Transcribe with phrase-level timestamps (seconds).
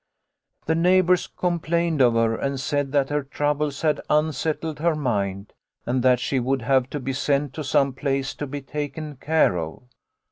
[0.65, 5.53] The neighbours complained of her, and said that her troubles had unsettled her mind,
[5.85, 9.83] and that she would have to be sent some place to be taken care of.